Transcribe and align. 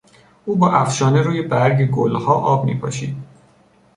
او 0.45 0.55
با 0.55 0.71
افشانه 0.71 1.21
روی 1.21 1.41
برگ 1.41 1.89
گلها 1.89 2.33
آب 2.33 2.65
میپاشید. 2.65 3.15